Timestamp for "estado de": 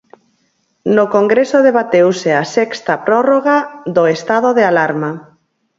4.15-4.63